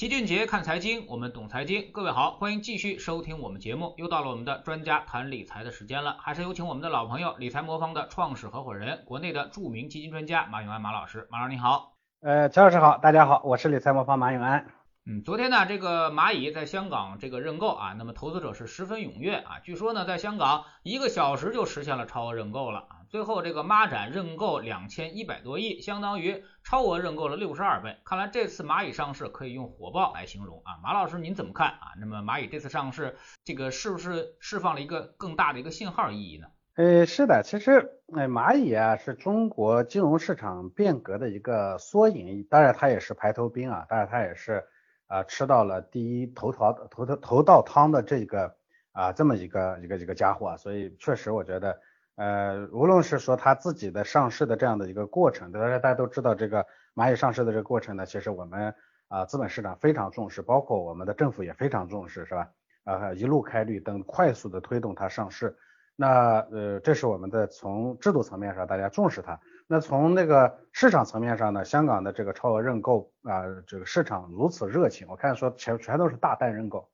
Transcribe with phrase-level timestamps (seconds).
[0.00, 1.92] 齐俊杰看财经，我们懂财经。
[1.92, 3.92] 各位好，欢迎继续收听我们节目。
[3.98, 11.28] 又到了我们的专家谈理财的时间了，还是有请我们的老朋友，理财魔方的创始合伙人，国内的著名基金专家马永安马老师。
[11.30, 11.92] 马老师你好，
[12.22, 14.68] 呃，乔老师好，大家好，我是理财魔方马永安。
[15.04, 22.99] 嗯，昨天呢，这个蚂蚁在香港这个认购啊，那么投资者是十分踊跃啊，据说呢，在香港一个小时就实现了超额认购了啊。
[23.10, 27.96] 最后这个蚂展认购两千一百多亿，相当于超额认购了六十二倍。
[28.04, 30.78] 看来这次蚂蚁上市可以用火爆来形容啊。
[30.80, 31.90] 马老师您怎么看啊？
[31.98, 36.46] 那么蚂蚁这次上市，这个是不是释放了一个更大的一个信号意义呢？
[36.76, 44.64] 呃，是的，其实呃蚂蚁啊是中国金融市场变革的一个缩影，当然它也是排头兵啊，当然它也是
[45.08, 48.54] 啊吃到了第一头条头头头道汤的这个
[48.92, 51.80] 啊这么一个一个一个家伙，所以确实我觉得。
[52.20, 58.74] 呃，无论是说它自己的上市的这样的一个过程，大家大家都知道这个蚂蚁上市的这个过程呢，其实我们
[59.08, 62.50] 啊资本市场非常重视，包括我们的政府也非常重视，是吧？
[62.84, 65.56] 啊，一路开绿灯，快速的推动它上市。
[65.96, 69.40] 那呃，这是我们的从制度层面上大家重视它。
[69.66, 76.90] 那从那个市场层面上呢，香港的这个超额认购啊，这个市场如此热情，我看说全全都是大单认购。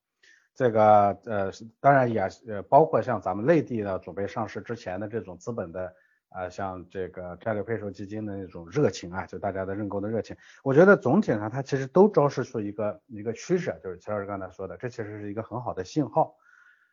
[0.56, 5.94] 这个呃，当然也呃，包括像咱们内地的准备上市之前的这种资本的
[6.30, 10.34] 啊，像这个战略配售基金的那种热情啊，就大家的认购的热情，
[10.64, 16.34] 我觉得总体上它其实都昭示出一个一个趋势，就是齐老师刚才说的，这其实是一个很好的信号。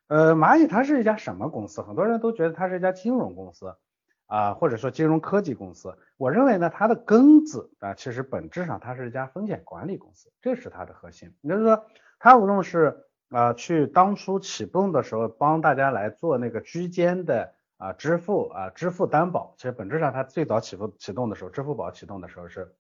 [0.07, 1.81] 呃，蚂蚁它是一家什么公司？
[1.81, 3.73] 很多人都觉得它是一家金融公司
[4.27, 5.97] 啊，或者说金融科技公司。
[6.17, 11.33] 我认为呢，它的根子啊，其实本质上它是一家风险管理公司，这是它的核心。
[11.41, 11.85] 也就是说，
[12.19, 22.75] 它无论是啊，去当初启动的时候，帮大家来做那个居间的啊支付啊支付担保，其实本质上它最早启动启动的时候，支付宝启动的时候是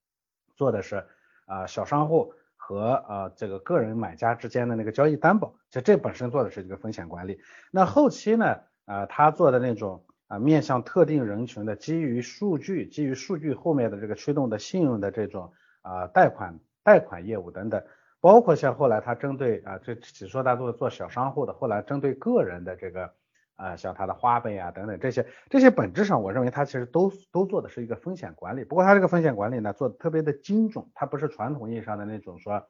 [0.55, 1.03] 做的是
[1.47, 7.39] 啊小商户和啊这个个人买家之间的那个交易担保，其实这本身做的是一个风险管理。
[7.71, 15.51] 那后期呢啊他做的那种啊面向特定人群的基于数据基于数据后面的这个驱动的信用的这种
[15.81, 17.83] 啊贷款贷款业务等等。
[18.23, 23.11] 包括像后来他针对啊，这只说他做做小商户的，后来针对个人的这个
[23.57, 28.63] 啊，像他的花呗啊等等这些，这些本质上我认为他其实都都做的是一个风险管理。
[28.63, 32.65] 不过他这个风险管理呢，做的特别的精准，它不是传统意义上的那种说，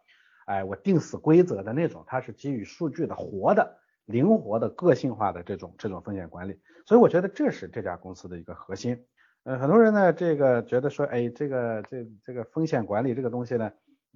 [0.48, 6.60] 哎，我定死规则的那种，它是基于数据的活的、灵活的、个性化的这种这种风险管理。
[6.88, 9.06] 所以我觉得这是这家公司的一个核心。
[9.44, 13.72] 呃，很多人呢，这个觉得说，哎，这个这这个风险管理这个东西呢。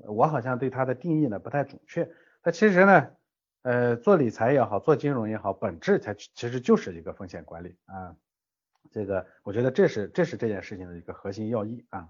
[0.05, 2.09] 我好像对它的定义呢不太准确，
[2.43, 3.07] 它其实呢，
[3.63, 8.15] 呃，做理财也好，做金融也好，本质它其实就是一个风险管理啊，
[8.91, 12.09] 这个我觉得这是这是这件事情的一个核心要义啊。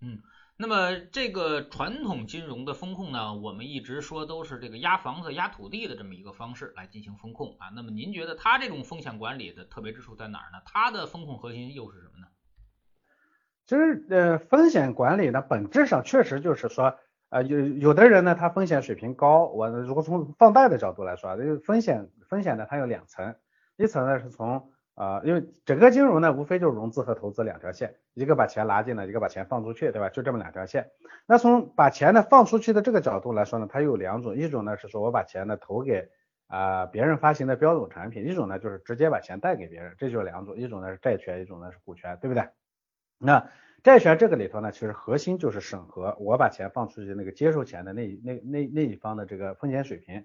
[0.00, 0.20] 嗯，
[0.56, 7.68] 那么这个传统金融的风控呢，我们一直说都是这个压房子、压土地的这么一个方式来进行风控啊。
[7.74, 10.60] 那么您觉得它这种风险管理的特别之处在哪儿呢？
[10.66, 12.26] 它的风控核心又是什么呢？
[13.64, 16.98] 其实呃，风险管理呢，本质上确实就是说。
[17.32, 19.46] 啊，有有的人呢，他风险水平高。
[19.46, 23.34] 我如果从放贷的角度来说，这个风险风险呢，它有两层，
[23.78, 30.10] 一层呢是从啊，因为整个金融呢，无非就是融资和投资两条线，一个把钱拿进来，一个把钱放出去，对吧？
[30.10, 30.90] 就这么两条线。
[31.24, 36.10] 那从把钱呢放出去的这个角度来说呢，它有两种，一种呢是说我把钱呢投给
[36.48, 42.46] 啊别人发行的标准产品，一种呢就是直接把钱贷给别人，这就是两种，一种呢是债权，一种呢是股权，对不对？
[43.16, 43.48] 那
[43.82, 50.24] 债权这个里头呢，其实核心就是审核我把钱放出去那个接受钱的那那那那一方的这个风险水平。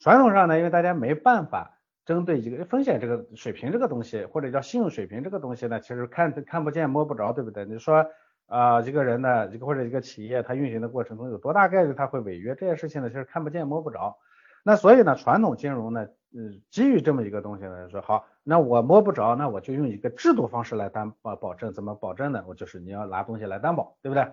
[0.00, 7.64] 传统上呢，因为大家没办法针对一个风险这个水平这个东西，或者叫信用水平这个东西呢，其实看看不见摸不着，对不对？
[7.64, 8.04] 你说
[8.46, 14.18] 啊，一个人呢，一个或者一个企业，它运行的过程中有多大概率它会违约，这件事情呢，其实看不见摸不着。
[14.64, 16.08] 那所以呢，传统金融呢，
[16.38, 18.26] 嗯，基于这么一个东西呢，说好。
[18.42, 22.44] 那我摸不着，那我就用一个制度方式来担保保证，怎么保证呢？
[22.46, 24.26] 我就是你要拿东西来担保，对不对？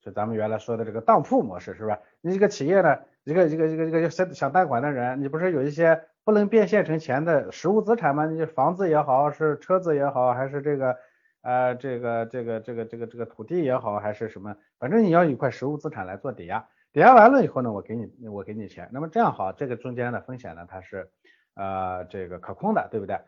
[0.00, 1.98] 就咱们原来说的这个当铺模式，是吧？
[2.20, 8.26] 你一个企业呢，一个一个一个一个想想贷款的人，你不是有一些不能变现成钱的实物资产吗？
[8.26, 10.96] 你房子也好，是车子也好，还是这个
[11.42, 14.56] 呃这个这个这个这个这个土地也好，还是什么？
[14.78, 21.10] 反正你要一块实物资产来做抵押，抵押完了以后呢，我给你我给你钱，那么这样好，这个中间的风险呢，它是
[21.54, 23.18] 呃这个可控的，对不对？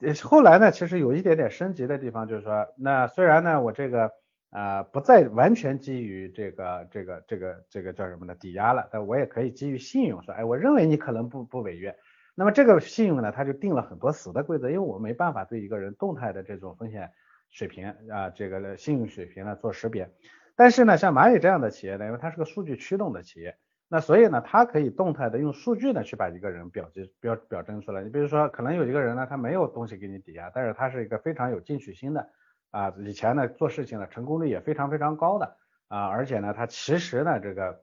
[0.00, 4.12] 呃，后来呢，其实有一点点升级的地方，就是说，那虽然呢，我这个
[4.50, 11.96] 啊不再完全基于这个这个这个这个叫什么呢抵押了，但我也可以基于信用说，哎，我认为你可能不不违约，
[12.36, 17.10] 那么这个信用呢，它就定了很多死的规则，因为我没办法对一个人动态的这种风险
[17.50, 20.10] 水平啊，这个信用水平呢做识别。
[20.54, 23.56] 但是呢，像蚂蚁这样的企业呢，因为它是个数据驱动的企业，
[23.90, 28.02] 那所以呢，它可以动态的用数据呢去把一个人表记表表征出来。
[28.02, 32.28] 你比如说，可能有一个人呢，他没有东西给你抵押，但是他是一个非常有进取心的
[32.70, 35.56] 啊，以前呢做事情呢成功率也非常非常高的
[35.88, 37.82] 啊，而且呢，他其实呢这个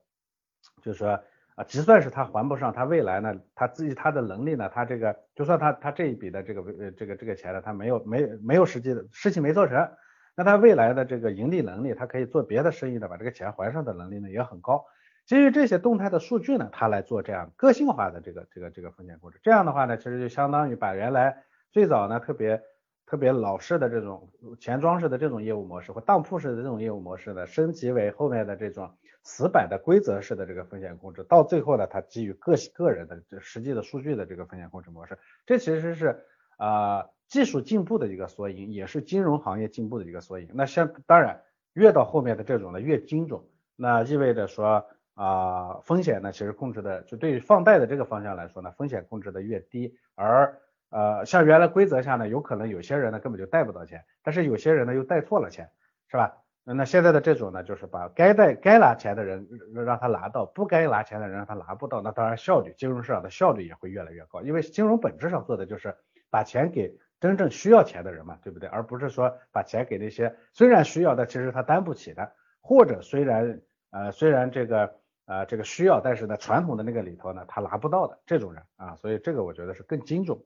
[0.84, 1.19] 就是说
[1.56, 9.90] 啊，就算是他还不上，他未来呢他自己他的能力呢，他这个就算他他这一笔的这个呃这个这个钱呢，他没有没没有实际的事情没做成，
[10.36, 14.86] 那他未来的这个盈利能力，他可以做别的生意的把这个钱还上的能力呢也很高。
[15.25, 22.62] 基于这些动态的数据呢，它来做这样个性化的这个这个这个风险控制，这样的话呢，其实就相当于把原来最早呢特别
[23.07, 24.30] 特别老式的这种
[24.60, 28.92] 钱庄式的这种业务模式或当铺式的这种业务模式呢，升级为后面的这种
[29.24, 35.18] 死板的规则式的这个风险控制，到最后呢，它基于个个人的这实际的数据的这个风险控制模式，
[35.48, 36.24] 这其实是
[36.57, 40.50] 啊技术进步的一个缩影，也是金融行业进步的一个缩影。
[40.54, 41.42] 那像当然
[41.74, 43.42] 越到后面的这种呢越精准，
[43.75, 44.86] 那意味着说。
[45.16, 50.60] 啊，风险呢，其实控制的就对于放贷的这个方向来说呢，风险控制的越低，而
[50.90, 55.70] 呃，像原来规则下呢，有可能有些人呢根本就贷不到钱，但是有些人呢又贷错了钱，
[56.10, 56.38] 是吧？
[56.66, 65.96] 那现在的这种呢，就是把该贷该拿钱的人让他拿到，不该拿钱的人让他拿不到，那当然效率，金融市场的效率也会越来越高，因为金融本质上做的就是
[66.30, 68.68] 把钱给真正需要钱的人嘛，对不对？
[68.68, 73.62] 而不是说把钱给那些虽然需要的，其实他担不起的，或者虽然
[73.92, 74.94] 呃虽然这个。
[75.25, 80.38] 啊，这个需要，但是呢，传统的那个里头呢，他拿不到的这种人啊，所以这个我觉得是更精准。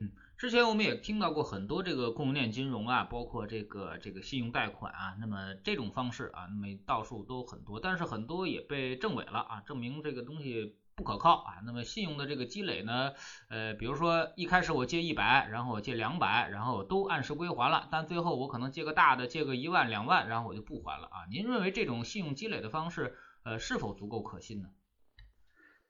[0.00, 11.54] 嗯，之前我们也听到过很多这个供应链金融啊，包括这个这个信用贷款啊，那么这种方式啊，那么到处都很多，但是很多也被证伪了啊，证明这个东西不可靠啊。
[11.64, 13.12] 那么信用的这个积累呢，
[13.48, 21.26] 呃，比如说一开始我借一百，然后我借两百，然后都按时归还了，但最后我可能借个大的，借个一万两万，然后我就不还了啊。
[21.30, 23.16] 您认为这种信用积累的方式？
[23.44, 24.68] 呃，是否足够可信呢？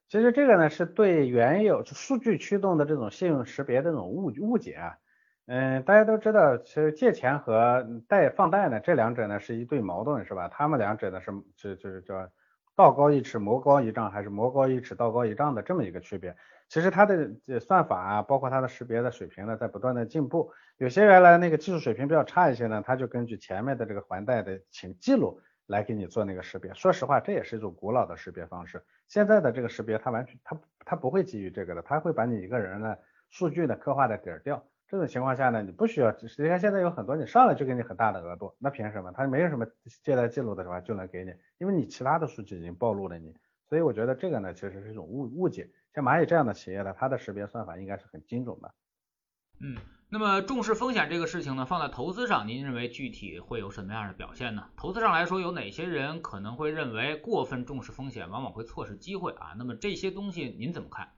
[0.08, 4.98] 其实这个呢，是对原有数据驱动的这种信用识别的这种误误解啊。
[5.46, 10.48] 嗯，大家都知道，其实借钱和贷放贷呢，这两者呢是一对矛盾，是吧？
[10.48, 12.28] 他们两者呢是就就是叫
[12.74, 16.34] 道高一尺，魔高一丈，还是魔高一尺，道高一丈的这么一个区别。
[16.68, 17.30] 其实它的
[17.60, 20.50] 算法啊，包括它的识别的水平呢，在不断的进步。
[20.78, 25.40] 有些原来那个技术水平比较差一些呢，它就根据前面的这个还贷的请记录。
[25.66, 28.84] 来给你做那个识别，说实话，这也是一种古老的识别方式。
[29.08, 32.98] 现在的这个识别，它完全它它不会基于这个的，它会把你一个人的
[33.30, 34.66] 数据呢刻画的底儿掉。
[34.86, 39.10] 这种情况下呢，你不需要，实际上现在有很多你上来就给你很大的额度，那凭什么？
[39.12, 39.66] 他没有什么
[40.02, 43.34] 借贷记录的是吧，就能给你，因为你其他的数据已经暴露了你。
[43.66, 45.70] 所以我觉得这个呢，其实是一种误误解。
[45.94, 48.74] 像蚂蚁这样的企业呢，它的识别算法应该是很精准的。
[49.60, 49.76] 嗯。
[50.14, 54.68] 那么重视风险这个事情呢，放在投资上，您认为具体会有什么样的表现呢？
[54.76, 59.56] 投资上来说，有哪些人可能会认为过分重视风险，往往会错失机会啊？
[59.58, 61.08] 那么这些东西您怎么看？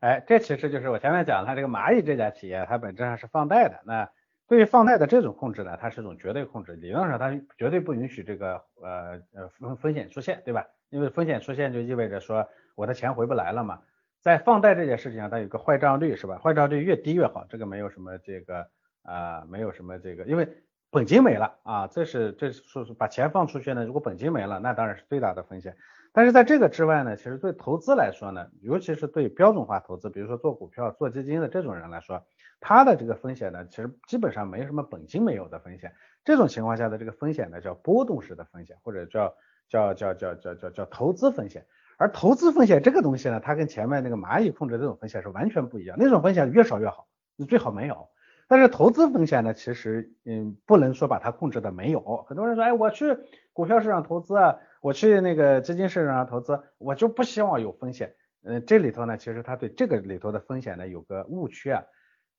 [0.00, 3.80] 哎，这其实就是我前面讲它这个蚂蚁这家企业，它本质上是放贷的。
[3.86, 4.10] 那
[4.48, 10.66] 对于放贷的这种控制呢，它是一种绝对控制，理论上它绝对不允许这个呃呃风风险出现，对吧？
[10.90, 12.44] 因为风险出现就意味着说
[12.74, 13.78] 我的钱回不来了嘛。
[14.24, 16.38] 在放贷这件事情上，它有个坏账率是吧？
[16.38, 18.66] 坏账率越低越好，这个没有什么这个
[19.02, 20.48] 啊，没有什么这个，因为
[20.90, 25.76] 本金没了啊，这是这是说把钱放出去呢，如果本金没了，那当然是最大的风险。
[26.10, 32.24] 但是在这个之外呢，其实对投资来说呢，尤其是对标准化投资，比如说做股票、做基金的这种人来说，
[32.60, 35.92] 他的这个风险呢，其实基本上没什么本金没有的风险。
[36.24, 39.34] 这种情况下的这个风险呢，叫波动式的风险，或者叫
[39.68, 41.66] 叫叫叫叫叫叫投资风险。
[41.96, 45.96] 而投资风险这个东西呢，它跟前面那个蚂蚁控制这种风险是完全不一样。
[45.98, 48.08] 那种风险越少越好，你最好没有。
[48.46, 52.24] 但是投资风险呢，其实嗯，不能说把它控制的没有。
[52.28, 53.16] 很多人说，哎，我去
[53.52, 58.14] 股票市场投资啊，我去那个基金市场上投资，我就不希望有风险。
[58.42, 61.84] 嗯，这里头呢，其实他对这个里头的风险呢有个误区啊。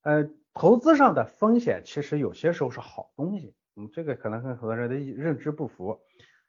[0.03, 3.55] 呃，投资上的风险其实有些时候是好东西。
[3.75, 6.01] 嗯，这个可能跟很多人的认知不符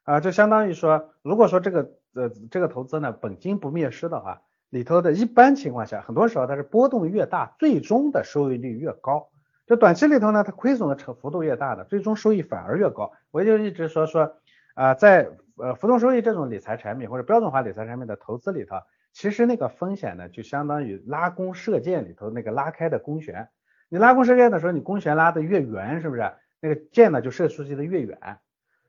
[0.03, 1.93] 啊，就相当于说，如果说这个。
[2.17, 9.29] 呃，这个投资呢，本金不灭失的话，里头的一般情况下，很多时候它是波动越大，最终的收益率越高。
[9.67, 13.11] 就短期里头呢，它亏损的成幅度越大的，最终收益反而越高。
[13.29, 14.35] 我就一直说说
[14.73, 18.77] 啊，在呃浮动收益这种理财产品或者标准化理财产品的投资里头，
[19.13, 23.49] 其实那个风险呢，就相当于拉弓射箭里头那个拉开的弓弦。
[23.89, 26.31] 你拉弓射箭的时候，你弓弦拉得越圆，是不是？
[26.59, 28.17] 那个箭呢就射出去的越远。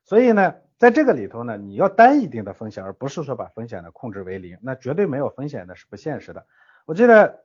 [0.02, 0.54] 所以呢。
[0.78, 6.46] 在这个里头呢，你要担一定的风险，而不是说把风险呢控制为零，那绝对没有风险的是不现实的。
[6.86, 7.40] 我记得，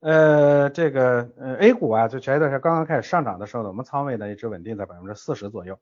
[0.00, 5.78] 呃，这个呃 A 股啊，就前一段时间刚刚开始上涨的时候呢，我们仓位呢一直稳定在百分之四十左右。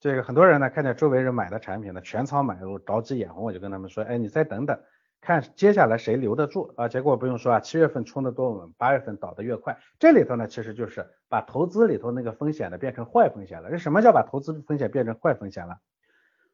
[0.00, 4.80] 这个很多人呢看见周围人买的产品呢全仓买入，着急眼红，我就跟他们说，哎，你再等等，
[5.20, 6.88] 看接下来谁留得住啊？
[6.88, 9.78] 结果不用说啊，七月份冲的多稳，八月份倒的越快。
[9.98, 13.70] 这里头呢其实就是把投资里头那个风险呢变成坏风险了。
[13.70, 15.78] 这什么叫把投资风险变成坏风险了？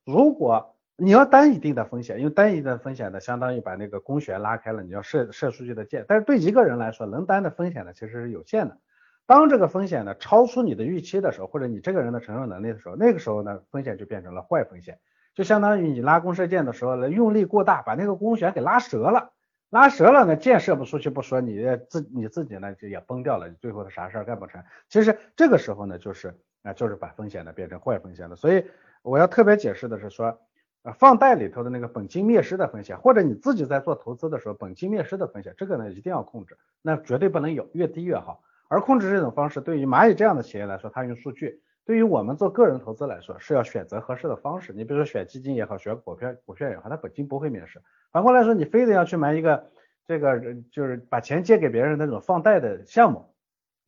[0.05, 6.05] 如果你要担一定的风险，因为担一定的风险呢，相当于把那个公权拉开了，你要设设数据的界。
[6.07, 8.79] 但是对一个人来说，能担的风险呢其实是有限的。
[9.27, 14.99] 当这个风险呢超出你的预期的时候，或者你这个人的承受能力的时候，那个时候呢风险就变成了坏风险，
[15.35, 19.33] 就相当于你拉弓射箭的时候呢用力过大，把那个弓弦给拉折了，
[19.71, 24.63] 拉折了呢箭射不出去不说，你自你自己呢就也崩掉了，最后的啥事儿干不成。
[24.89, 28.37] 其实这个时候呢就是啊就是把风险呢变成坏风险了。
[28.37, 28.65] 所以
[29.03, 30.39] 我要特别解释的是说，
[30.83, 38.43] 啊放贷里头的那个本金灭失的风险，或者你自己在做投资的时候本金灭失的风险，这个呢一定要控制，那绝对不能有，越低越好。
[38.69, 44.73] 而控制这种方式，对于蚂蚁这样的企业来说，它用数据；对于我们做个人投资来说，是要选择合适的方式。
[44.73, 47.83] 你比如说选基金也好，选股票股票也好，它本金不会免失。
[48.11, 49.71] 反过来说，你非得要去买一个
[50.07, 53.35] 这个就是把钱借给别人那种放贷的项目，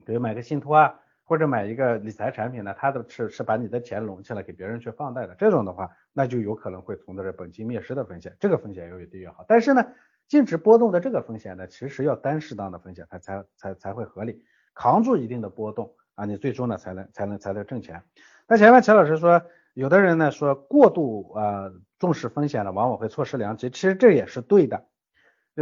[0.04, 8.36] 比如买个信托啊，或者买一个理财产品呢，它的是是把你的钱拢起来给别人去放贷的，这种的话，那就有可能会存在着本金灭失的风险。
[8.38, 9.44] 这个风险要越低越好。
[9.48, 9.86] 但是呢，
[10.28, 14.44] 净值波动的这个风险呢，其实要担适当的风险，它才才才会合理。
[14.74, 18.02] 扛住一定的波动啊，你最终呢才能才能才能挣钱。
[18.48, 19.42] 那前面钱老师说，
[19.74, 23.70] 有的人呢说过度啊重视风险呢，往往会错失良机。
[23.70, 24.86] 其实这也是对的。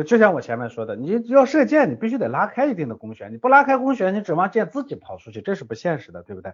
[0.06, 6.52] 就像我前面说的，你要射箭，你必须得拉开一定的弓弦，你不拉开弓弦，你指望箭自己跑出去，这是不现实的，对不对？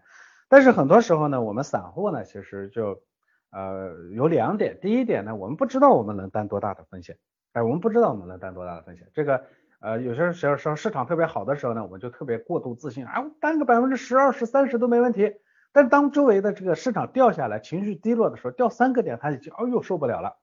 [0.48, 3.02] 但是很多时候呢，我们散户呢，其实就
[3.50, 4.78] 呃有两点。
[4.80, 7.16] 第一点呢，我们不知道我们能担多大的风险，
[7.52, 9.44] 哎，我们不知道我们能担多大的风险，这个。
[9.80, 15.34] 呃，有些时候时候市场特别好的时候呢，我就特别过度自信啊，我担个百分之十、二十、三十都没问题。
[15.72, 20.36] 但当周围的这个市场掉下来，情绪低落的时候，掉三个点，他已经哦呦受不了了。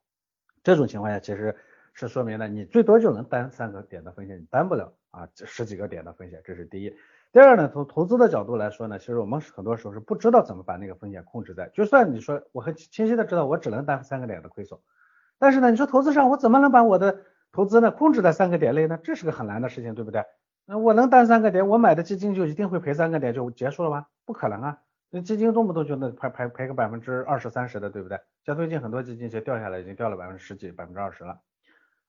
[0.63, 1.55] 这种情况下，其实
[1.93, 6.95] 是说明了你最多就能担三个点的风险，你担不了啊十几个点的风险，这是第一。
[7.31, 11.69] 第二呢，从投资的角度来说呢，其实我们很多时候是不知道怎么把那个风险控制在。
[11.73, 14.79] 就算你说我很清晰的知道我只能担三个点的亏损，
[15.37, 17.19] 但是呢，你说投资上我怎么能把我的
[17.57, 20.23] 投资呢，控制在三个点内呢，这是个很难的事情，对不对？
[20.67, 24.05] 那我能担三个点，我买的基金就一定会赔三个点就结束了吗？
[24.25, 24.77] 不可能啊！
[25.09, 28.19] 那基金动不动就能赔赔赔个百分之二十三十的，对不对？
[28.45, 31.39] 像最近很多基金其实掉下来已经掉了百分之十几、百分之二十了。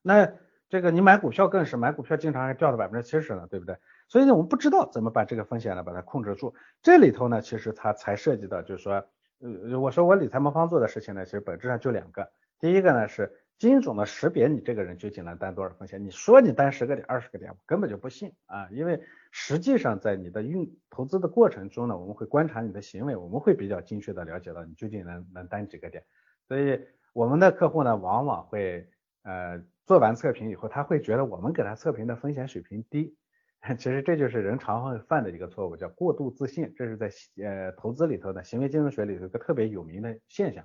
[0.03, 0.31] 那
[0.69, 3.75] 这个你买股票更是，买股票经常还掉到百分之七十了，对不对？
[4.07, 6.53] 所以呢，我们不知道怎么把这个风险呢把它控制住。
[6.83, 9.03] 这里头呢，其实它才涉及到就是说，
[9.41, 13.33] 呃，我说我理财魔方做的事情呢，其实本质上就两个，第一个呢是。
[13.59, 16.05] 精准的识别你这个人究竟能担多少风险？
[16.05, 18.69] 你说你担十个点、二十个点，我根本就不信啊！
[18.71, 26.05] 因为实际上在你的运投资的过程中呢，我们会观察你的行为，我们会比较精确的了解到你究竟能能担几个点。
[26.47, 26.81] 所以
[27.13, 28.89] 我们的客户呢，往往会
[29.23, 33.17] 呃做完测评以后，他会觉得我们给他测评的风险水平低。
[33.77, 36.73] 其实这就是人常会犯的一个错误，叫过度自信。
[36.77, 37.11] 这是在
[37.43, 40.65] 呃投资里头的行为金融学里头一个特别有名的现象，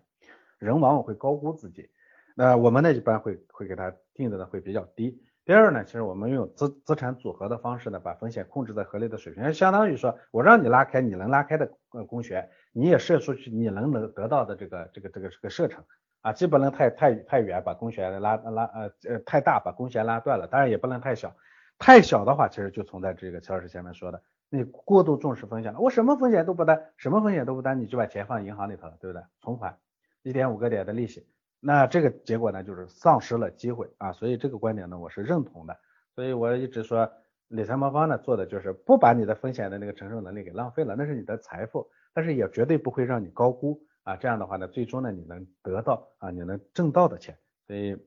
[0.59, 1.89] 人往往会高估自己。
[2.35, 5.21] 那我们呢一般会会给它定的呢会比较低。
[5.45, 15.83] 第二呢，其实我们用资资产组合的方式呢，把风险控制在合理的水平，相当于说我让你拉开你能拉开的呃弓弦，你也射出去你能能得到的这个这个这个这个射程
[16.21, 21.35] 啊，既不能太太太远把弓弦拉拉呃呃太大把弓弦拉断了，当然也不能太小，
[21.77, 29.21] 太小的话其实就存在这个乔老师前面说的，你过度重视风险了，我什么风险都不担，什么风险都不担，你就把钱放银行里头，对不对？
[29.41, 29.77] 存款
[30.21, 31.27] 一点五个点的利息。
[31.65, 35.77] 那这个结果呢，就是丧失了机会啊，所以这个观点呢，我是认同的。
[36.13, 37.10] 所以我一直说，
[37.48, 44.17] 理财魔方呢做的就是不把你的风险的那个承受能力给浪费了，那是你的财富，但是也绝对不会让你高估啊。
[44.17, 47.38] 这样的话呢，最终呢，你能得到啊，你能挣到的钱。
[47.65, 47.98] 所以，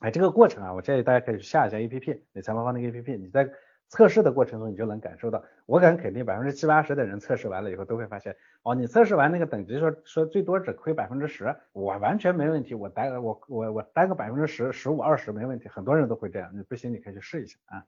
[0.00, 3.50] 哎，这个过程啊，我建议大家可以下一下 A P P，理财魔方那个 A P P，你在。
[3.88, 17.84] 测试的过程中，你就能感受到，我敢肯定百分之七八十的人测试完了以后都会发现，哦，你测试完那个等级说说最多只亏百分之十，我完全没问题，我担我我我担个百分之十十五二十没问题，很多人都会这样，你不行你可以去试一下啊。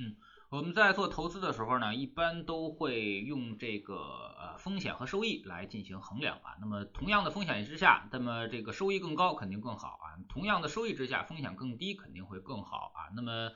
[0.00, 0.14] 嗯，
[0.50, 6.54] 我们在做投资的时候呢，一般都会用这个呃风险和收益来进行衡量啊。
[6.60, 10.06] 那么同样的风险之下，那么这个收益更高肯定更好啊。
[10.28, 13.10] 同样的收益之下，风险更低肯定会更好啊。
[13.16, 13.50] 那么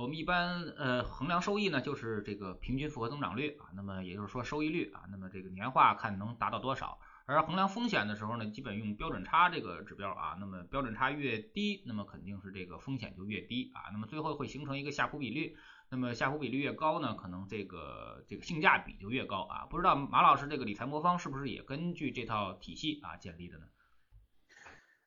[0.00, 15.56] 我们一般呃衡量收益呢，就是这个平均复合增长率啊，那么也就是说收益率啊，那么这个年化看能达到多少而衡量风险的时候呢，基本用标准差这个指标啊，那么标准差越低，那么肯定是这个风险就越低啊，那么最后会形成一个夏普比率，
[15.90, 19.66] 那么夏普比率越高呢，可能这个这个性价比就越高啊。
[19.68, 23.64] 不知道马老师这个理财魔方是不是也根据这套体系啊建立的呢？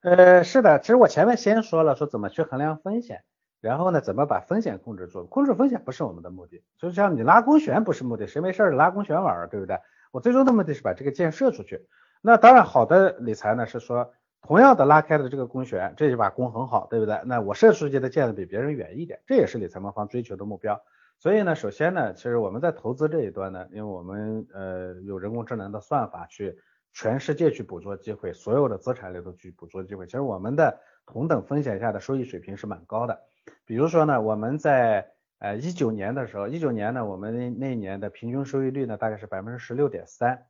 [0.02, 3.24] 呃，是的，其实我前面先说了，说怎么去衡量风险，
[3.62, 5.26] 然后呢，怎么把风险控制住？
[5.28, 9.78] 控制风险不是我们的目的，就像你拉公旋不是目的，谁没事拉公旋玩，对不对？
[10.12, 11.88] 我最终的目的是把这个箭射出去。
[12.22, 17.22] 那当然，好的理财呢是说，同样的拉开的这个弓弦，这一把弓很好，对不对？
[17.26, 20.82] 那我射出去的箭呢比别人远一点，这也是理财魔方追求的目标。
[21.20, 26.58] 所以呢，首先呢，其实我们在投资这一端呢，因为我们呃有人工智能的算法去。
[26.94, 30.06] 全世界去捕捉机会，所有的资产里头去捕捉机会。
[30.06, 33.18] 其实我们的同等风险下的收益水平是蛮高的。
[33.66, 40.46] 比如说呢，我们在呃一九年的时候，一九年呢，我们那那一年的平均收益率呢大概是百分之十六点三，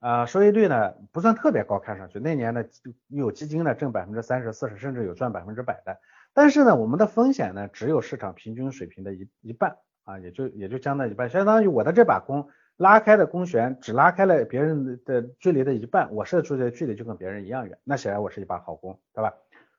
[0.00, 2.64] 啊，收益率呢不算特别高，看上去那年呢
[3.08, 5.98] 有基金呢挣百分之三十、四十，甚至有赚百分之百的。
[6.34, 12.48] 但是呢，我们的风险呢只有市场平均水平的一一半啊，也就也就将近一半，相当于我的这把弓。
[12.76, 19.34] 拉开的弓弦只拉开了别人的距离的一半，我射出去的距离就跟别人一样远，那显然我是一把好弓，对吧？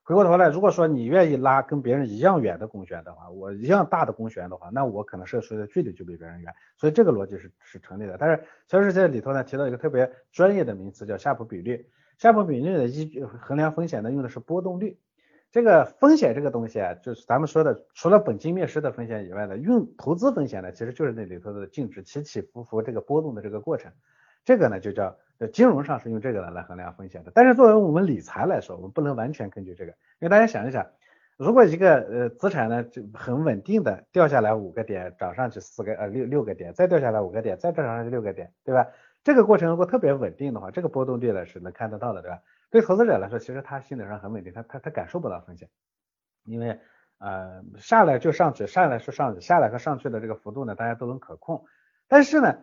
[0.09, 8.17] 回过头来，如果说你愿意拉跟别人一样远的弓弦的话，我一样大的弓弦的话，那我可能射出的距离就比别人远，所以这个逻辑是是成立的。
[8.17, 11.87] 但是其实这里头呢提到一个特别专业的名词叫夏普比率，
[12.17, 14.99] 夏普比率的依据衡量风险呢用的是波动率。
[15.51, 23.91] 这个风险这个东西啊，就是咱们说的，除了本金灭失的风险以外呢，用投资风险呢，其实就是那里头的净值起起伏伏这个波动的这个过程。
[24.43, 25.15] 这个呢就叫
[25.47, 27.31] 金融上是用这个来来衡量风险的。
[27.33, 30.85] 但是作为我们理财来说，我们不能完全根据这个，因为大家想一想，
[31.37, 38.87] 如果一个呃资产呢就很稳定的掉下来五个点，涨上去四个呃六六个点，再掉下来五个点，再涨上去六个点，对吧？
[39.23, 42.39] 这个过程如果特别稳定的话，这个波动率呢是能看得到的，对吧？
[42.71, 45.69] 对投资者来说，其实他心理上很稳定，他他他感受不到风险，
[46.45, 46.79] 因为
[47.17, 51.65] 呃下来就上去，上来是上去，下来和上去的这个幅度呢，大家都能可控。
[52.07, 52.57] 但是呢，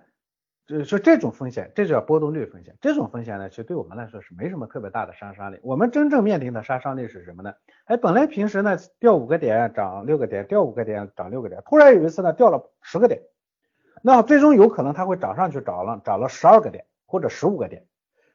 [0.66, 2.76] 就说这种风险，这叫波动率风险。
[2.80, 5.58] 这种风险呢，其实对我们来说是没什么特别大的杀伤力。
[5.62, 7.54] 我们真正面临的杀伤力是什么呢？
[7.85, 13.23] 哎，本来平时呢掉五个点涨六个点，掉五个点涨六个点，突然有一次呢掉了十个点，
[14.02, 17.84] 那最终有可能它会涨上去涨了涨了十二个点或者十五个点，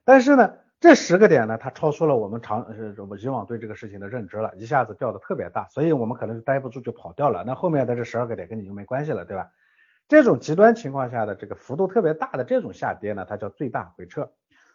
[0.05, 0.53] 但是呢。
[0.81, 7.43] 这十个点呢，它超出了我们常呃我们以往对这个事情的认知了，一下子掉的特别大，所以我们可能就待不住就跑掉了。
[7.45, 9.51] 那后面的这十二个点跟你就没关系了，对吧？
[10.11, 14.29] 这种极端情况下的这个幅度特别大的这种下跌呢，它叫最大回撤。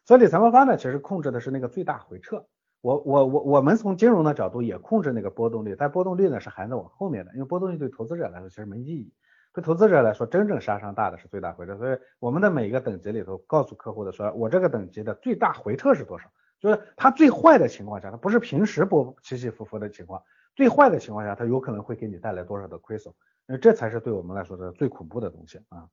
[0.07, 2.47] 所以理财魔方呢，其实控制的是那个最大回撤。
[2.81, 9.13] 我我我我们从金融的角度也控制那个波动率，但波动率呢是含在我后面的，因为波动率对投资者来说其实没意义。
[9.53, 16.31] 对投资者来说，真正杀伤大的是最大回撤，所以我们的每一个等级里头告诉客户的说，我这个等级的最大回撤是多少？
[16.61, 20.23] 就是它最坏的情况下，它不是平时波起起伏伏的情况，
[20.57, 23.15] 最坏的情况下，它有可能会给你带来多少的亏损？
[23.47, 25.89] 那这才是对我们来说的最恐怖的东西啊。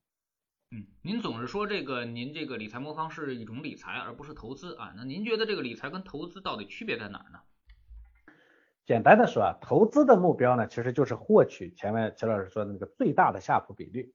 [0.71, 4.91] 嗯，您总是说这个您这个理财魔方是一种理财，而不是投资啊？
[4.97, 7.39] 那您觉得这个理财跟投资到底区别在哪儿呢？
[8.85, 14.13] 简单的说啊，投资的目标呢，其实就是获取前面齐老师说的那个最大的下浮比率，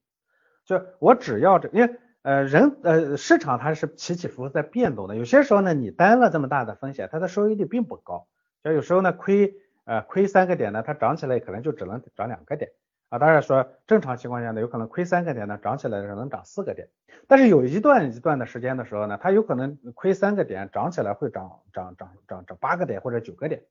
[0.64, 8.26] 就是我只要这，因为呃人呃市场它是起起伏伏在变动的，有些时候呢你担了这么大的风险，它的收益率并不高，
[8.64, 9.54] 就有时候呢亏
[9.88, 12.70] 呃亏三个点呢，它涨起来可能就只能涨两个点
[13.09, 16.88] 啊，当然说正常情况下呢，有可能亏三个点呢，涨起来的时候能涨四个点，
[17.27, 23.62] 但是有一段一段的时间的时候呢，它有可能亏三个点，涨起来会涨涨涨涨涨八个点或者九个点。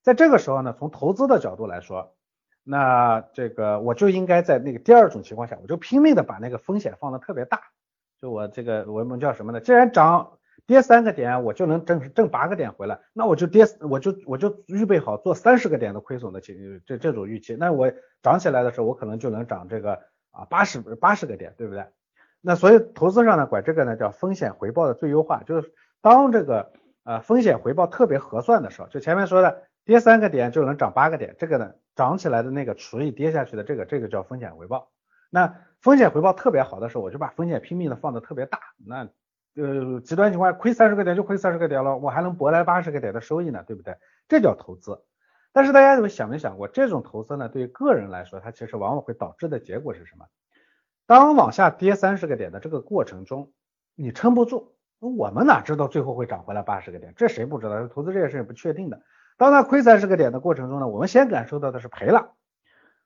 [0.00, 2.14] 在这个时候呢，从投资的角度来说，
[2.62, 7.60] 那这个我就应该在那个第二种情况下，我就拼命的把那个风险放的特别大，
[8.20, 9.60] 就我这个我们叫什么呢？
[9.60, 10.37] 既然涨
[10.68, 17.90] 跌三个点，我就能挣挣八个点回来，那我就跌我就我就预备好做三十个点的亏损的情这这种预期，那我
[18.22, 19.94] 涨起来的时候，我可能就能涨这个
[20.30, 21.84] 啊八十八十个点，对不对？
[22.40, 26.70] 那所以投资上呢，管这个呢叫风险回报的最优化，就是当这个
[27.02, 29.64] 呃风险回报特别合算的时候，就前面说的。
[29.88, 34.90] 跌三个点就能涨八个点，这个呢涨起来的那个除以跌下去的这个，这个叫风险回报。
[35.30, 38.60] 那风险回报特别好的时候，我就把风险拼命的放的特别大。
[38.86, 39.08] 那
[39.58, 43.96] 呃极端情况亏三十个点就亏三十个点了，我还能博来八十个点的收益呢，对不对？
[44.28, 45.02] 这叫投资。
[45.52, 50.26] 但是大家有没有想没想过，这种投资呢对于个人来说，它其实往往会导致的结果是什么？
[51.06, 53.52] 当往下跌三十个点的这个过程中，
[53.94, 57.14] 你撑不住，我们哪知道最后会涨回来八十个点？
[57.16, 57.88] 这谁不知道？
[57.88, 59.00] 投资这件事也不确定的。
[59.36, 62.34] 当它亏三十个点的过程中呢，我们先感受到的是赔了。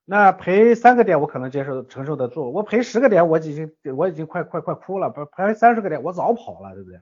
[0.05, 7.01] 那赔三个点我可能接受承受得住，我赔十个点我已经我已经快快快哭了，不赔三十个点我早跑了，对不对？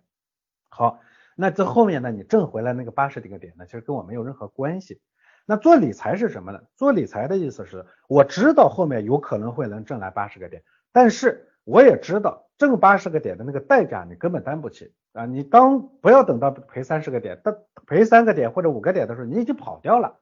[0.69, 1.01] 好，
[1.35, 5.01] 那这后面呢，你挣回来那个八十几个点呢，其实跟我没有任何关系。
[5.47, 6.61] 那做理财是什么呢？
[6.77, 15.25] 做理财的意思是，我知道后面有可能会能挣来八十个点，但是我也知道挣八十个点的那个代价你根本担不起啊！
[15.25, 20.19] 你当不要等到赔三十个点，当赔三个点或者五个点的时候，你已经跑掉了。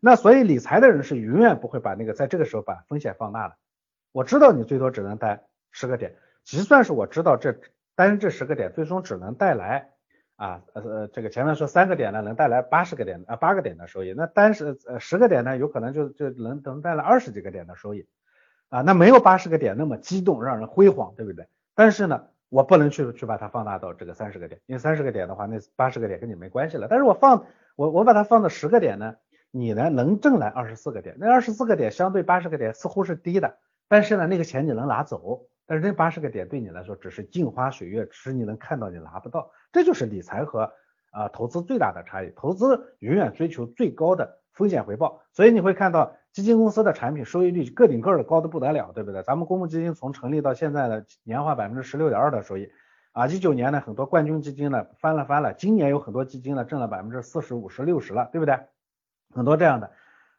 [0.00, 3.56] 那所以理财的人是永远不会把那个在这个时候把风险放大的。
[4.12, 7.56] 我知道你最多只能带十个点，就算是我知道这
[7.94, 9.90] 单这十个点最终只能带来。
[10.36, 18.06] 啊，呃，这个前面说三个点呢，能带来八十个点啊，八个点的收益，那单是呃十个点呢，有可能就就能能带来二十几个点的收益，
[18.68, 21.48] 啊，那没有八十个点那么激动，让人辉煌，对不对？
[21.74, 26.86] 但是呢，我不能去去把它放大到这个三十个点，因为三十个点的话，那八十个点跟你没关系了。
[26.88, 29.16] 但是我放我我把它放到十个点呢，
[29.50, 33.58] 你呢能挣来二十四个点，那二十四个点相对八十个点似乎是低的，
[33.88, 35.46] 但是呢，那个钱你能拿走。
[35.66, 39.50] 但是这八十个点对你来说只是镜花水月，只是你能看到，你拿不到。
[39.70, 40.72] 这就是理财和
[41.10, 42.32] 啊投资最大的差异。
[42.34, 49.22] 投资永远追求最高的风险回报，所以你会看到基金公司的产品收益率个顶个的高的不得了，对不对？
[49.22, 52.70] 咱们公募基金从成立到现在的年化百分之十六点二的收益
[53.12, 58.58] 啊，一九年呢很多冠军基金呢翻了翻了，今年有很多基金呢挣了百分之四十五十六十了，对不对？
[59.34, 59.90] 很多这样的。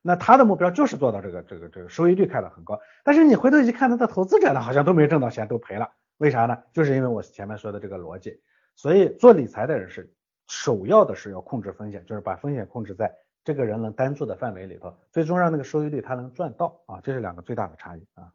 [0.01, 6.57] 那他的目标就是做到这个这个这个收益率开得很高，但是你回头一看，他的投资者呢好像都没挣到钱，都赔了，为啥呢？
[6.71, 8.39] 就是因为我前面说的这个逻辑，
[8.75, 10.13] 所以做理财的人是
[10.47, 18.31] 首要的是要控制风险，就是把风险控制在这个人能担住的范围里头，最终让那个收益率他能赚到啊，这是两个最大的差异啊。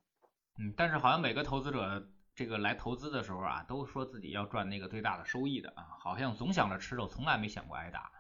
[0.58, 8.10] 嗯，但是好像每个投资者这个来投资的时候啊，都说自己要赚那个最大的收益的啊，好像总想着吃肉，从来没想过挨打。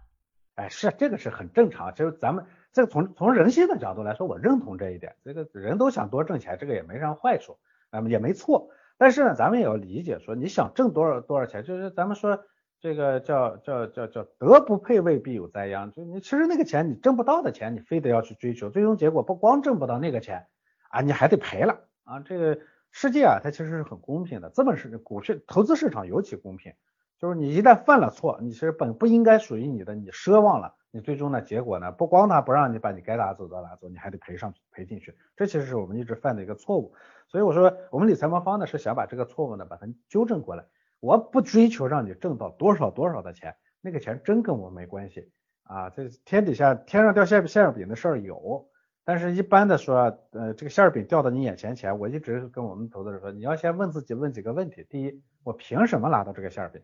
[0.54, 2.46] 哎，是这个是很正常，就是咱们。
[2.72, 5.14] 这个从从人性的角度来说，我认同这一点。
[5.22, 7.56] 这个人都想多挣钱，这个也没啥坏处，
[7.92, 8.68] 那么也没错。
[8.98, 12.44] 但是呢，咱们也要理解，说你想挣多少多少钱，就是咱们说
[12.80, 15.92] 这个叫叫叫叫德不配位，必有灾殃。
[15.92, 20.48] 就你其实那个钱你挣不到的钱，你非得要去追求，最终结果不光挣不到那个钱
[20.90, 22.18] 啊，你还得赔了啊。
[22.20, 22.58] 这个
[22.90, 26.72] 世界啊，它其实是很公平的，资本市股市投资市场尤其公平。
[27.18, 30.74] 就是你一旦犯了错，你其实本不应该属于你的，你奢望了。
[30.90, 31.42] 你最终呢？
[31.42, 31.90] 结果呢？
[31.90, 35.16] 不光他不让你把你该拿走的拿走，你还得赔上赔进去。
[35.36, 36.94] 这其实是我们一直犯的一个错误。
[37.26, 40.64] 所以我说，我们理财魔方呢是想把这个错误呢把它纠正过来。
[41.00, 45.32] 我不追求让你挣到多少多少的钱，那个钱真跟我没关系
[45.64, 45.90] 啊。
[45.90, 48.68] 这天底下天上掉馅馅饼的事儿有，
[49.04, 54.86] 但是一般的说，呃，这个馅饼掉到你眼前前，我一直跟我们投资者说，你要先问自己问几个问题。
[54.88, 56.80] 第一，我凭什么拿到这个馅饼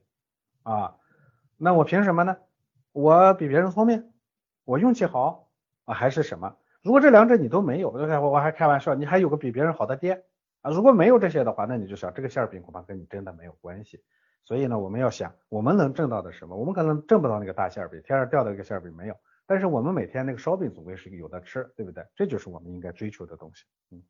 [0.75, 0.97] 啊？
[1.57, 2.37] 那我凭什么呢？
[2.93, 4.13] 我比别人聪明，
[4.65, 5.51] 我运气好
[5.85, 6.57] 啊，还是什么？
[6.83, 10.25] 如果这两者你都没有，我我还开玩笑，你还有个比别人好的爹
[10.63, 10.71] 啊。
[10.71, 14.03] 如果没有这些的话，那你就想这个馅饼恐怕跟你真的没有关系。
[14.45, 16.57] 所以呢，我们要想我们能挣到的什么？
[16.57, 19.15] 我们可能挣不到那个大馅饼，天上掉的一个馅饼没有，
[19.47, 22.05] 但是我们每天那个烧饼总归是有的吃，对不对？
[22.17, 23.65] 这就是我们应该追求的东西。
[23.91, 24.03] 嗯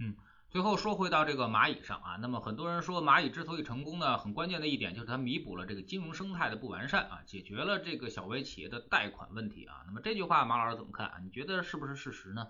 [0.00, 0.16] 嗯。
[0.50, 9.84] 最后说回到这个蚂蚁上啊，那么很多人说蚂蚁之所以成功呢，很关键的一点就是它弥补了这个金融生态的不完善啊，解决了这个小微企业的贷款问题啊。
[9.86, 11.18] 那么这句话马老师怎么看啊？
[11.22, 12.48] 你觉得是不是事实呢？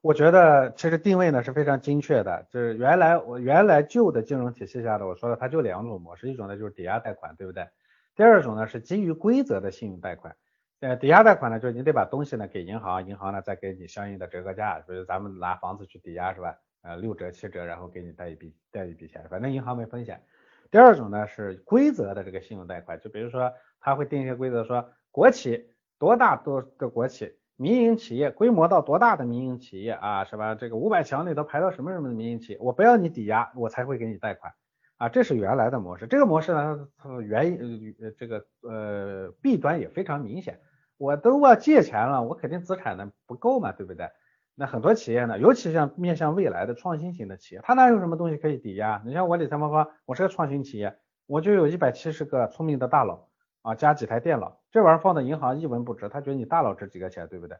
[0.00, 7.68] 我觉得其实定位呢是非常精确的，就是原来我原来旧的金融体系下的我说的它就两种模式，一种呢就是抵押贷款，对不对？
[8.16, 10.34] 第二种呢是基于规则的信用贷款。
[10.80, 16.56] 呃，抵押贷款呢就是你得把东西呢给银行，银行呢再给你相应的折合价，比如咱们拿房子去抵押是吧？
[16.82, 20.22] 呃，六折七折，然后给你贷一笔贷一笔钱，反正银行没风险。
[20.70, 30.54] 第二种呢是规则的这个信用贷款，就比如说他会定一些规则，说国企多大多的国企，民营企业规模到多大的民营企业啊，是吧？
[30.54, 34.52] 这个五百强里头排到什么什么的民营企业，我不要你抵押，我才会给你贷款
[34.96, 36.06] 啊，这是原来的模式。
[36.06, 37.54] 这个模式呢，它原
[38.00, 40.58] 呃这个呃弊端也非常明显，
[40.96, 44.08] 我都要借钱了，我肯定资产呢不够嘛，对不对？
[44.54, 49.02] 那很多企业呢，尤其像面向未来的创新型的企业，它哪有什么东西可以抵押？
[49.04, 53.28] 你像我理财魔方，我是个创新企业，我就有一百七十个聪明的大佬
[53.62, 57.56] 啊，加几台电脑，这玩意儿放到银行一文不值，他觉得你大佬值几个钱，对不对？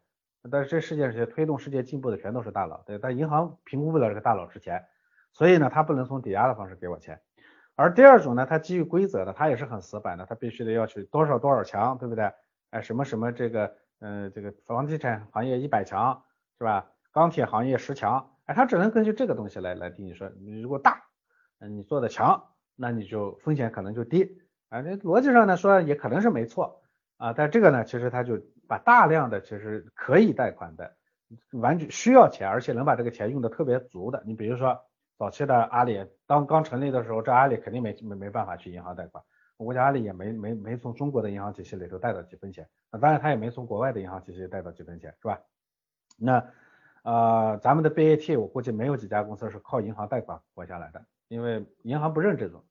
[0.51, 4.85] 但是这世界上推动世界进步的全都是大佬，对，但银行评估不了这个大佬值钱，
[5.33, 7.21] 所以呢，他不能从抵押的方式给我钱。
[7.75, 12.31] 而第二种呢，它基于规则的，它也是很死板的，它必须得要求多少多少强，对不对？
[12.71, 16.23] 哎，什么什么这个，嗯，这个房地产行业一百强。
[16.63, 16.93] 是吧？
[17.11, 21.03] 钢铁行业十强，哎，它只能根据这个东西来来定义说，你如果大，
[21.59, 22.41] 嗯，你做的强，
[22.77, 26.81] 那你就风险可能就低，啊，这逻辑上呢说也可能是没错
[27.17, 30.95] 啊，但这个呢，其实它就把大量的其实可以贷款的，
[31.51, 34.79] 完全需要钱，而且能把这个钱用的特别足的，你比如说
[35.19, 39.25] 早期的阿里，当刚成立的时候，这阿里肯定没没没办法去银行贷款，
[39.57, 45.41] 吴佳丽也没没没从中国的银行体系里头贷到几分钱，那当然他也没从国外的银行体系贷到几分钱，是吧？
[46.23, 46.45] 那
[47.03, 52.63] 呃，咱们的 BAT 我估计没有几家公司是靠银行贷款活下来的，因为银行不认这种，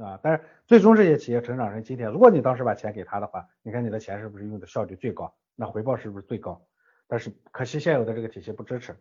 [0.00, 6.62] 啊，但是最终这些企业成长成今天，如果你当时把钱给他的话，你看你的钱是不是用的效率最高，那回报是不是最高？
[7.08, 8.96] 但是可惜现有的这个体系不支持。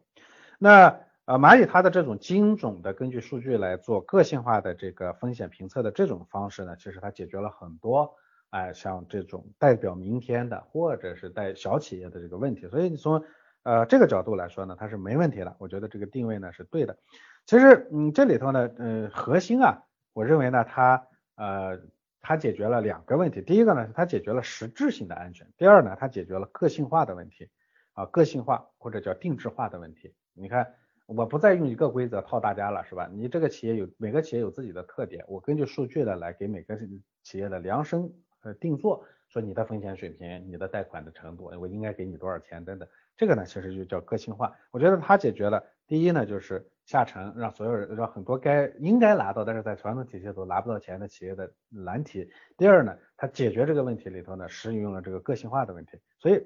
[0.57, 8.15] 那呃，蚂蚁它的这种精准的根据数据来做个性化的这个风险评测的这种方式呢，其实它解决了很多
[8.49, 12.67] 哎像这种代表明天的或者是带小企业的这个问题。
[12.67, 13.23] 所以你从
[13.69, 15.55] 呃这个角度来说呢，它是没问题的。
[15.59, 16.97] 我觉得这个定位呢是对的。
[17.45, 21.79] 其实嗯这里头呢，呃核心啊，我认为呢它呃
[22.19, 23.41] 它解决了两个问题。
[23.41, 27.49] 第一个呢，它解决了实质性的安全；第二呢，它解决了个性化的问题
[27.93, 30.13] 啊，个性化或者叫定制化的问题。
[30.33, 30.73] 你看。
[31.11, 33.09] 我不再用一个规则套大家了，是吧？
[33.11, 36.77] 你这个企业有每个企业有自己的特点，我根据数据的来给每个
[37.23, 42.87] 企业的量身呃定做，说你的风险水平、你的贷款的程度，我应该给你多少钱等等。
[43.19, 44.55] 这个呢，其实就叫个性化。
[44.71, 52.31] 我觉得它解决了第一呢，就是下沉，让所有人让很多该应该拿到，但是在传统体系都拿不到钱的企业的难题。
[52.55, 56.41] 第二呢，它解决这个问题里头呢，适用了这个个性化的问题，所以。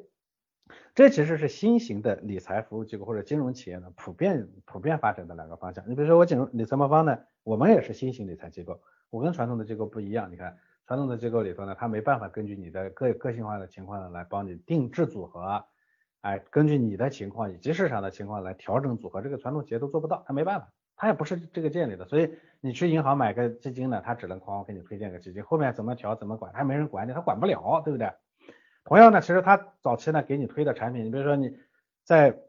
[0.95, 5.83] 这其实是新型的理财服务机构或者金融企业呢普遍普遍发展的两个方向。
[5.89, 10.31] 你比如说我金融理财魔方呢，我们也是新型理财机构，我跟传统的机构不一样。
[10.31, 10.57] 你看
[10.87, 15.65] 传统的机构里头呢，它没办法根据你的个个性化的情况呢来帮你定制组合，
[16.23, 22.05] 哎，根据你的情况以及市场的情况来调整组合，这个传统企业都做不到，它没办法，它也不是这个建立的。
[22.05, 22.31] 所以
[22.61, 28.09] 你去银行买个基金呢，它只能哐哐给你推荐个基金，后面怎么调怎么管，它没人管你，它管不了，对不对？
[28.85, 31.57] 同样呢，其实它早期呢给你推的产品，你比如说你
[32.05, 32.39] 在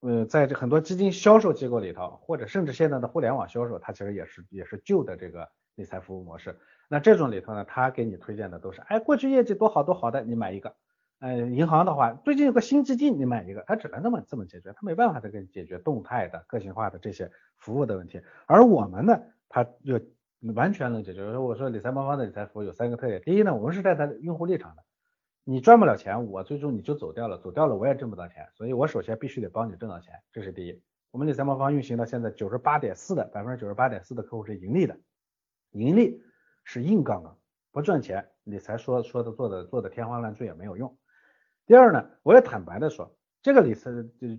[0.00, 6.58] 呃在这很多基金销售机构里头，或者甚至现在的互联网销售，它其实也是也是旧的这个理财服务模式。
[6.88, 10.74] 那这种里头呢，它给你推荐的都是，哎，过去业绩多好多好的，你买一个。
[11.22, 18.20] 呃，银行的话，最近有个新基金，你买一个，它只能这么这么解决，它没办法再给你解决动态的、个性化的这些服务的问题。
[18.46, 20.00] 而我们呢，它就
[20.56, 21.38] 完全能解决。
[21.38, 24.82] 我说理财魔方的理财服务有三个特点，第一呢，我们是站在用户立场的。
[25.44, 30.82] 你赚不了钱，我最终你就走掉了，走掉了我也挣不到钱，所以我首先必须得帮你挣到钱，这是第一。
[31.12, 34.98] 我们理财魔方运行到现在九十八点四的百分之九十八点四的客户是盈利的，
[35.70, 36.20] 盈利
[36.64, 37.38] 是硬杠杠，
[37.70, 40.98] 不赚钱，理财说说的做的做的天花乱坠也没有用。
[41.66, 43.16] 第二呢，我也坦白的说。
[43.44, 43.90] 这个理财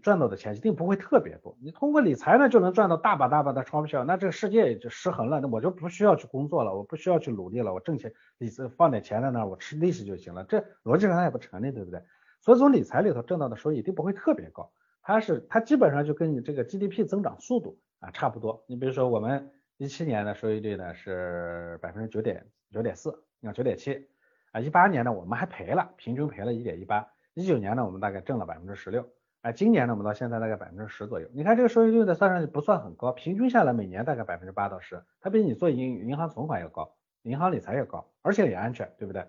[0.02, 12.02] 赚到的钱一定不会特别多，你通过理财呢就能赚到大把大把的钞票，那这个世界也就失衡了，那我就不需要去工作了，我不需要去努力了，我挣钱理财放点钱在那儿，我吃利息就行了，这逻辑上它也不成立，对不对？
[12.40, 18.64] 所以从理财里头挣到的收益一定不会特别高，它是它基本上就跟你这个 GDP 增长速度啊差不多。
[18.70, 24.08] 你比如说我们一七年的收益率呢是百分之九点九点四，你看九点七
[24.54, 27.06] 啊，一八年呢我们还赔了，平均赔了一点一八。
[27.36, 29.10] 一九年呢，我们大概挣了百分之十六，
[29.42, 31.28] 哎，今年呢，我们到现在大概百分之十左右。
[31.34, 36.94] 你看这个收益率呢，算上去不算很高，平均下来每年大概百分之八到十，它比你做银银行存款要高，
[37.24, 39.26] 银行理财要高，而且也安全，对不对？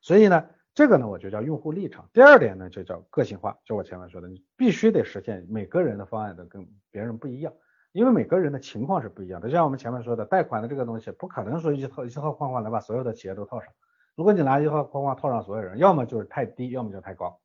[0.00, 2.08] 所以呢，这个呢，我就叫用户立场。
[2.14, 7.52] 第二点呢，就叫个性化，就我前面说的，你必须得实现每个人的方案都跟别人不一样，
[7.92, 9.48] 因为每个人的情况是不一样的。
[9.48, 13.70] 就像我们前面说的，贷款的这个东西，不可能说一套一套框框能把所有的企业都套上。
[14.14, 17.38] 如果你拿一套框框套上所有人，要么就是太低，要么就太高。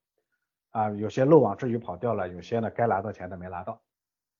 [0.77, 3.81] 啊，有些漏网之鱼跑掉了，有些呢该拿到钱的没拿到。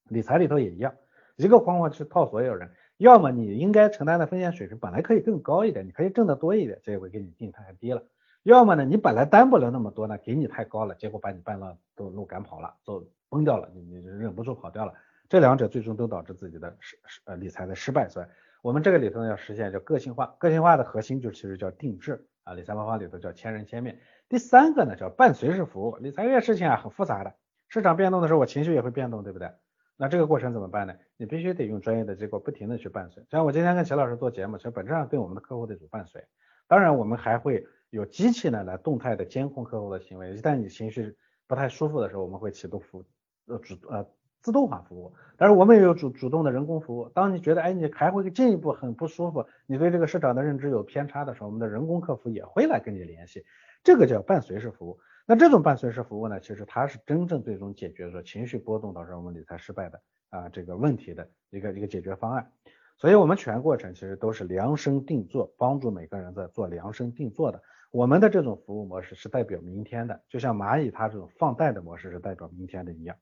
[0.07, 0.93] 理财里头也一样，
[1.35, 8.03] 一个框框去套所有人，要么你应该承担的风险水平本来可以更高一点，你可以挣得多一点，结果给你定太低了；
[8.43, 14.93] 要么呢，你本来担不了那么多呢，给你太高了，结果把你半路都路赶跑了，都崩掉了，你你忍不住跑掉了。
[15.27, 18.07] 这两者最终都导致自己的失失呃理财的失败。
[18.07, 18.27] 所以，
[18.61, 23.97] 我们这个里头要实现叫个性化，个性化的核心就其实叫定制啊，理财方法里头叫千人千面。
[24.29, 27.35] 第三个呢叫伴随式服务，理财这件事情啊很复杂的，
[27.69, 29.49] 市场变动的时候我情绪也会变动，对不对？
[29.95, 30.93] 那这个过程怎么办呢？
[31.15, 33.25] 你必须得用专业的机构不停的去伴随。
[33.31, 36.23] 像我今天跟齐老师做节目，其实本质上对我们的客户得主伴随。
[36.67, 41.15] 当然我们还会有机器呢来动态的监控客户的行为，一旦你情绪
[41.47, 43.03] 不太舒服的时候，我们会启动服
[43.47, 44.05] 呃主呃
[44.41, 45.13] 自动化服务。
[45.35, 47.09] 但是我们也有主主动的人工服务。
[47.09, 53.45] 当你觉得哎你还会进一步很不舒服，你对这个市场的认知有偏差的时候，我们的人工客服也会来跟你联系。
[53.83, 62.51] 这个叫伴随式服务，那这种伴随式服务呢，其实它是真正最终解决说情绪波动导致我们理财失败的啊这个问题的一个一个解决方案。
[62.97, 67.61] 所以，我们全过程其实都是量身定做，帮助每个人在做量身定做的。
[67.91, 73.15] 我们的这种服务模式是代表明天的，就像蚂蚁它这种放贷的模式是代表明天的一样。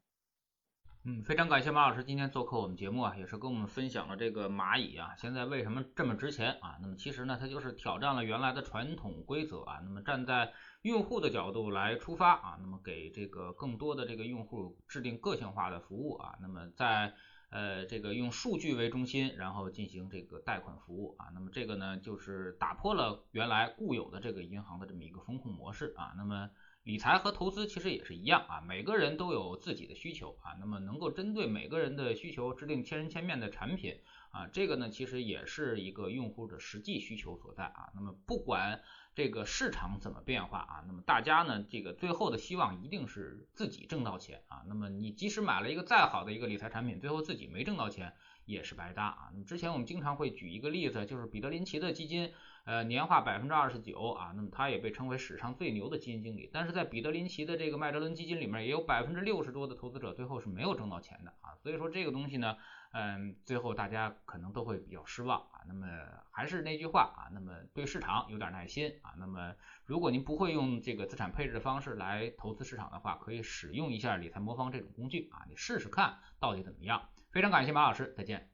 [1.08, 6.80] 嗯，非常感谢马老师今天做客我们节目啊，也是跟我们分享了这个蚂蚁啊，现在为什么这么值钱啊？
[6.82, 9.80] 那么其实呢，它就是挑战了原来的传统规则啊。
[9.84, 16.34] 那么站在用户的角度来出发啊，那么给这个更多的这个用户制定个性化的服务啊。
[16.42, 17.14] 那么在
[17.52, 21.28] 呃这个用数据为中心，然后进行这个贷款服务啊。
[21.36, 26.16] 那么这个呢，就是打破了原来固有的这个银行的这么一个风控模式啊。
[26.18, 26.50] 那么
[26.86, 37.90] 理财和投资其实也是一样啊，每个人都有自己的需求啊，那么能够针对每个人的需求制定千人千面的产品啊，这个呢其实也是一个用户的实际需求所在啊。
[37.96, 38.84] 那么不管
[39.16, 44.62] 这个市场怎么变化啊，那么大家呢这个最后的希望一定是自己挣到钱啊。
[44.68, 48.14] 那么你即使买了一个再好的一个理财产品，最后自己没挣到钱
[48.46, 49.30] 也是白搭啊。
[49.34, 52.32] 那么之前我们经常会举一个例子，就是彼得林奇的基金。
[52.66, 56.50] 呃，年化百分之二十九啊，那么他也被称为史上最牛的基金经理。
[56.52, 61.54] 但是在彼得林奇的这个麦哲伦基金里面，也有百分之六十多的投资者最后是没有挣到钱的啊。
[61.62, 62.58] 所以说这个东西呢，
[62.94, 65.62] 嗯，最后大家可能都会比较失望啊。
[65.68, 65.88] 那么
[66.32, 69.14] 还是那句话啊，那么对市场有点耐心啊。
[69.20, 69.54] 那么
[69.86, 77.10] 如果您不会用这个资产配置的方式来投资市场的话，可以使用一下理财魔方这种工具啊，你试试看到底怎么样。
[77.32, 78.50] 非常感谢马老师，再见。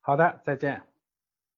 [0.00, 0.91] 好的，再见。